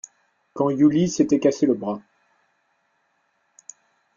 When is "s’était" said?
1.17-1.39